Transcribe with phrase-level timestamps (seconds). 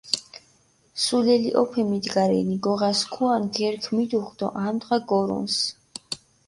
[1.03, 5.63] სულელი ჸოფე მიგიდა რენი, გოღა სქუა ნგერქჷ მიდუღჷ დო ამუდღა გორჷნცჷ.